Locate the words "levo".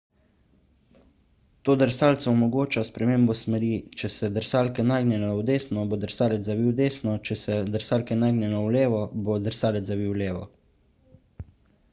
8.79-9.03, 10.27-10.45